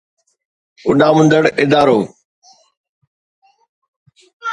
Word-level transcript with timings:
اڏامندڙ 0.87 1.43
ادارو 1.61 1.99